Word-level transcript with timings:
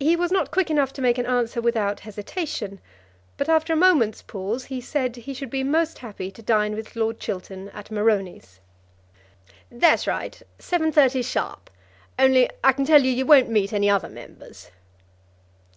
He 0.00 0.16
was 0.16 0.32
not 0.32 0.50
quick 0.50 0.68
enough 0.68 0.92
to 0.94 1.00
make 1.00 1.16
an 1.16 1.26
answer 1.26 1.60
without 1.60 2.00
hesitation; 2.00 2.80
but 3.36 3.48
after 3.48 3.72
a 3.72 3.76
moment's 3.76 4.20
pause 4.20 4.64
he 4.64 4.80
said 4.80 5.14
he 5.14 5.32
should 5.32 5.48
be 5.48 5.62
most 5.62 5.98
happy 5.98 6.32
to 6.32 6.42
dine 6.42 6.74
with 6.74 6.96
Lord 6.96 7.20
Chiltern 7.20 7.68
at 7.68 7.88
Moroni's. 7.88 8.58
"That's 9.70 10.08
right; 10.08 10.42
7.30 10.58 11.24
sharp, 11.24 11.70
only 12.18 12.50
I 12.64 12.72
can 12.72 12.84
tell 12.84 13.04
you 13.04 13.12
you 13.12 13.26
won't 13.26 13.48
meet 13.48 13.72
any 13.72 13.88
other 13.88 14.08
members." 14.08 14.72